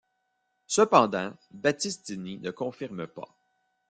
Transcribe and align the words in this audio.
Cependant 0.65 1.35
Battistini 1.51 2.39
ne 2.39 2.49
confirme 2.49 3.05
pas. 3.05 3.37